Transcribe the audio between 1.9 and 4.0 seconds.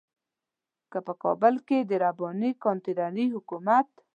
رباني کانتينري حکومت.